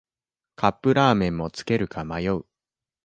[0.55, 2.47] カップラーメンもつけるか迷う